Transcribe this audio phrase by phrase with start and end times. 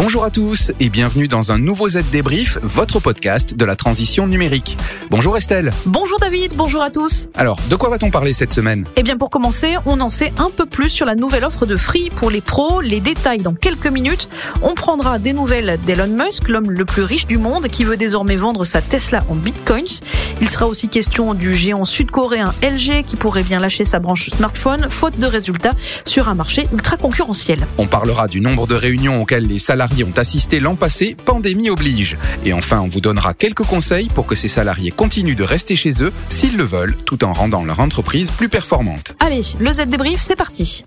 [0.00, 4.28] Bonjour à tous et bienvenue dans un nouveau Z Débrief, votre podcast de la transition
[4.28, 4.78] numérique.
[5.10, 5.72] Bonjour Estelle.
[5.86, 7.26] Bonjour David, bonjour à tous.
[7.34, 8.84] Alors, de quoi va-t-on parler cette semaine?
[8.94, 11.76] Eh bien pour commencer, on en sait un peu plus sur la nouvelle offre de
[11.76, 14.28] Free pour les pros, les détails dans quelques minutes.
[14.62, 18.36] On prendra des nouvelles d'Elon Musk, l'homme le plus riche du monde qui veut désormais
[18.36, 19.98] vendre sa Tesla en bitcoins.
[20.40, 24.86] Il sera aussi question du géant sud-coréen LG qui pourrait bien lâcher sa branche smartphone
[24.90, 25.74] faute de résultats
[26.04, 27.66] sur un marché ultra concurrentiel.
[27.78, 32.16] On parlera du nombre de réunions auxquelles les salariés ont assisté l'an passé, pandémie oblige.
[32.44, 36.02] Et enfin, on vous donnera quelques conseils pour que ces salariés continuent de rester chez
[36.02, 39.14] eux s'ils le veulent, tout en rendant leur entreprise plus performante.
[39.20, 40.84] Allez, le Z débrief, c'est parti.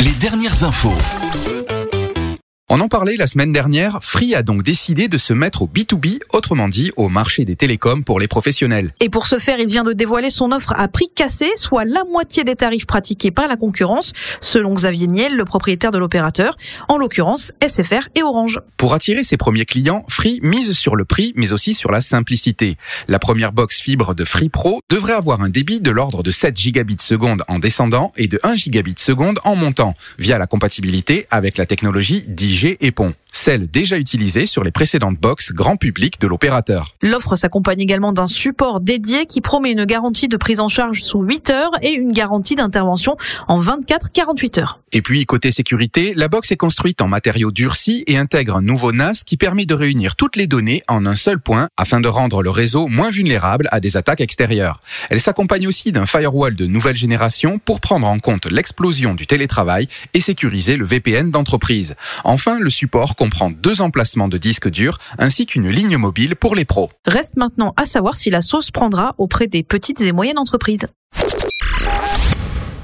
[0.00, 0.92] Les dernières infos.
[2.74, 6.20] On en parlait la semaine dernière, Free a donc décidé de se mettre au B2B,
[6.32, 8.94] autrement dit au marché des télécoms pour les professionnels.
[8.98, 12.02] Et pour ce faire, il vient de dévoiler son offre à prix cassé, soit la
[12.04, 16.56] moitié des tarifs pratiqués par la concurrence, selon Xavier Niel, le propriétaire de l'opérateur,
[16.88, 18.58] en l'occurrence SFR et Orange.
[18.78, 22.78] Pour attirer ses premiers clients, Free mise sur le prix, mais aussi sur la simplicité.
[23.06, 26.56] La première box fibre de Free Pro devrait avoir un débit de l'ordre de 7
[26.56, 31.58] gigabits seconde en descendant et de 1 gigabit seconde en montant, via la compatibilité avec
[31.58, 32.24] la technologie
[32.62, 36.94] 10G et Pont, celle déjà utilisée sur les précédentes box grand public de l'opérateur.
[37.02, 41.20] L'offre s'accompagne également d'un support dédié qui promet une garantie de prise en charge sous
[41.20, 43.16] 8 heures et une garantie d'intervention
[43.48, 44.78] en 24-48 heures.
[44.94, 48.92] Et puis, côté sécurité, la box est construite en matériaux durcis et intègre un nouveau
[48.92, 52.42] NAS qui permet de réunir toutes les données en un seul point afin de rendre
[52.42, 54.82] le réseau moins vulnérable à des attaques extérieures.
[55.08, 59.88] Elle s'accompagne aussi d'un firewall de nouvelle génération pour prendre en compte l'explosion du télétravail
[60.12, 61.94] et sécuriser le VPN d'entreprise.
[62.24, 66.64] Enfin, le support comprend deux emplacements de disques durs ainsi qu'une ligne mobile pour les
[66.64, 66.90] pros.
[67.06, 70.86] Reste maintenant à savoir si la sauce prendra auprès des petites et moyennes entreprises.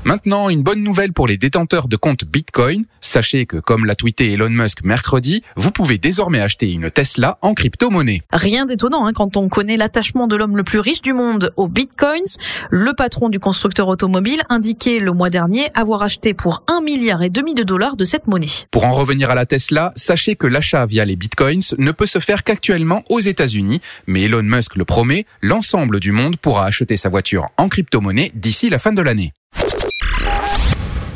[0.08, 2.86] Maintenant, une bonne nouvelle pour les détenteurs de comptes Bitcoin.
[2.98, 7.52] Sachez que, comme l'a tweeté Elon Musk mercredi, vous pouvez désormais acheter une Tesla en
[7.52, 8.22] crypto-monnaie.
[8.32, 11.68] Rien d'étonnant hein, quand on connaît l'attachement de l'homme le plus riche du monde aux
[11.68, 12.38] Bitcoins.
[12.70, 17.28] Le patron du constructeur automobile indiquait le mois dernier avoir acheté pour un milliard et
[17.28, 18.46] demi de dollars de cette monnaie.
[18.70, 22.18] Pour en revenir à la Tesla, sachez que l'achat via les Bitcoins ne peut se
[22.18, 27.10] faire qu'actuellement aux États-Unis, mais Elon Musk le promet, l'ensemble du monde pourra acheter sa
[27.10, 29.34] voiture en crypto-monnaie d'ici la fin de l'année.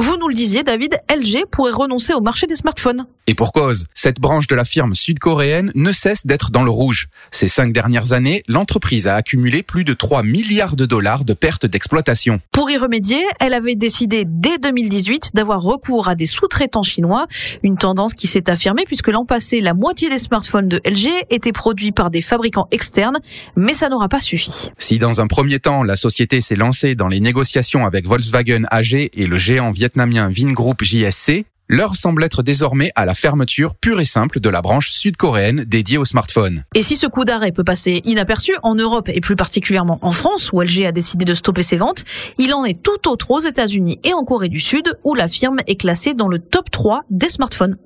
[0.02, 3.06] Vous nous le disiez, David, LG pourrait renoncer au marché des smartphones.
[3.28, 7.06] Et pour cause, cette branche de la firme sud-coréenne ne cesse d'être dans le rouge.
[7.30, 11.64] Ces cinq dernières années, l'entreprise a accumulé plus de 3 milliards de dollars de pertes
[11.64, 12.40] d'exploitation.
[12.50, 17.26] Pour y remédier, elle avait décidé dès 2018 d'avoir recours à des sous-traitants chinois,
[17.62, 21.52] une tendance qui s'est affirmée puisque l'an passé, la moitié des smartphones de LG étaient
[21.52, 23.18] produits par des fabricants externes,
[23.54, 24.70] mais ça n'aura pas suffi.
[24.78, 28.94] Si dans un premier temps, la société s'est lancée dans les négociations avec Volkswagen AG
[28.94, 34.04] et le géant vietnamien Vingroup JSC, L'heure semble être désormais à la fermeture pure et
[34.04, 36.64] simple de la branche sud-coréenne dédiée aux smartphones.
[36.74, 40.50] Et si ce coup d'arrêt peut passer inaperçu en Europe et plus particulièrement en France,
[40.52, 42.04] où LG a décidé de stopper ses ventes,
[42.38, 45.60] il en est tout autre aux États-Unis et en Corée du Sud, où la firme
[45.66, 47.76] est classée dans le top 3 des smartphones.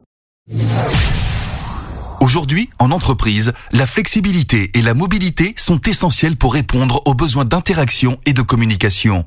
[2.21, 8.19] Aujourd'hui, en entreprise, la flexibilité et la mobilité sont essentielles pour répondre aux besoins d'interaction
[8.27, 9.27] et de communication.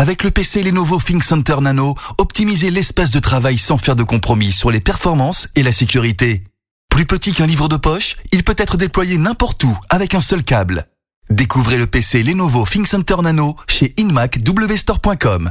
[0.00, 4.70] Avec le PC Lenovo ThinkCenter Nano, optimisez l'espace de travail sans faire de compromis sur
[4.70, 6.44] les performances et la sécurité.
[6.88, 10.44] Plus petit qu'un livre de poche, il peut être déployé n'importe où avec un seul
[10.44, 10.86] câble.
[11.30, 15.50] Découvrez le PC Lenovo ThinkCenter Nano chez inmacwstore.com.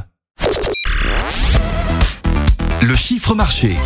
[2.80, 3.76] Le chiffre marché.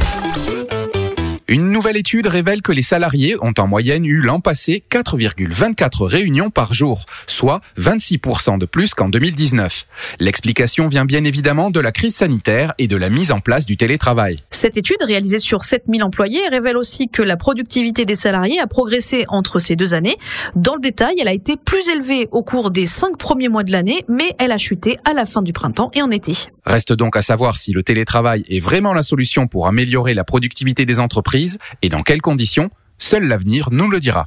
[1.53, 6.49] Une nouvelle étude révèle que les salariés ont en moyenne eu l'an passé 4,24 réunions
[6.49, 9.87] par jour, soit 26% de plus qu'en 2019.
[10.19, 13.77] L'explication vient bien évidemment de la crise sanitaire et de la mise en place du
[13.77, 14.39] télétravail.
[14.49, 19.27] Cette étude, réalisée sur 7000 employés, révèle aussi que la productivité des salariés a progressé
[19.29, 20.17] entre ces deux années.
[20.57, 23.73] Dans le détail, elle a été plus élevée au cours des cinq premiers mois de
[23.73, 26.33] l'année, mais elle a chuté à la fin du printemps et en été.
[26.65, 30.87] Reste donc à savoir si le télétravail est vraiment la solution pour améliorer la productivité
[30.87, 31.42] des entreprises
[31.83, 32.71] et dans quelles conditions.
[32.99, 34.27] Seul l'avenir nous le dira.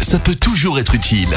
[0.00, 1.34] Ça peut toujours être utile.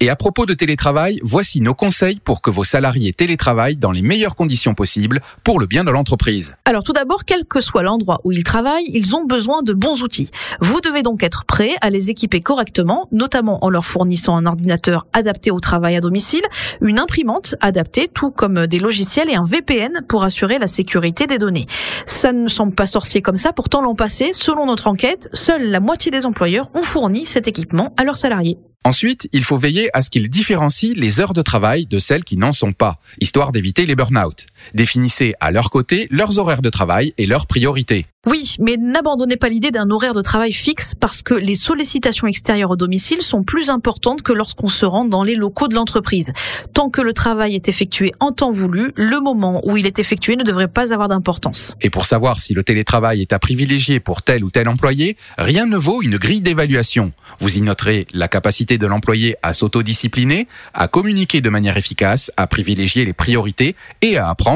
[0.00, 4.02] Et à propos de télétravail, voici nos conseils pour que vos salariés télétravaillent dans les
[4.02, 6.54] meilleures conditions possibles pour le bien de l'entreprise.
[6.66, 10.04] Alors tout d'abord, quel que soit l'endroit où ils travaillent, ils ont besoin de bons
[10.04, 10.30] outils.
[10.60, 15.08] Vous devez donc être prêt à les équiper correctement, notamment en leur fournissant un ordinateur
[15.12, 16.44] adapté au travail à domicile,
[16.80, 21.38] une imprimante adaptée, tout comme des logiciels et un VPN pour assurer la sécurité des
[21.38, 21.66] données.
[22.06, 25.80] Ça ne semble pas sorcier comme ça, pourtant l'an passé, selon notre enquête, seule la
[25.80, 28.58] moitié des employeurs ont fourni cet équipement à leurs salariés.
[28.88, 32.38] Ensuite, il faut veiller à ce qu'ils différencient les heures de travail de celles qui
[32.38, 34.46] n'en sont pas, histoire d'éviter les burn-out.
[34.74, 38.06] Définissez à leur côté leurs horaires de travail et leurs priorités.
[38.26, 42.72] Oui, mais n'abandonnez pas l'idée d'un horaire de travail fixe parce que les sollicitations extérieures
[42.72, 46.32] au domicile sont plus importantes que lorsqu'on se rend dans les locaux de l'entreprise.
[46.74, 50.34] Tant que le travail est effectué en temps voulu, le moment où il est effectué
[50.34, 51.74] ne devrait pas avoir d'importance.
[51.80, 55.64] Et pour savoir si le télétravail est à privilégier pour tel ou tel employé, rien
[55.64, 57.12] ne vaut une grille d'évaluation.
[57.38, 62.48] Vous y noterez la capacité de l'employé à s'autodiscipliner, à communiquer de manière efficace, à
[62.48, 64.47] privilégier les priorités et à apprendre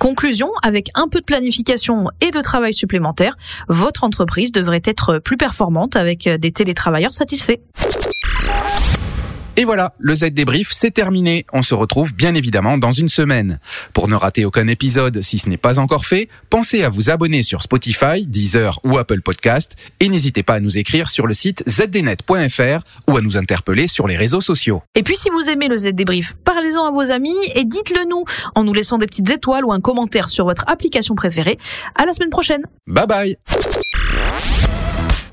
[0.00, 3.36] Conclusion, avec un peu de planification et de travail supplémentaire,
[3.68, 7.58] votre entreprise devrait être plus performante avec des télétravailleurs satisfaits.
[9.60, 11.44] Et voilà, le Z débrief, c'est terminé.
[11.52, 13.60] On se retrouve bien évidemment dans une semaine.
[13.92, 17.42] Pour ne rater aucun épisode, si ce n'est pas encore fait, pensez à vous abonner
[17.42, 21.62] sur Spotify, Deezer ou Apple Podcast et n'hésitez pas à nous écrire sur le site
[21.68, 24.80] zdnet.fr ou à nous interpeller sur les réseaux sociaux.
[24.94, 28.24] Et puis si vous aimez le Z débrief, parlez-en à vos amis et dites-le nous
[28.54, 31.58] en nous laissant des petites étoiles ou un commentaire sur votre application préférée.
[31.96, 32.62] À la semaine prochaine.
[32.86, 33.36] Bye bye.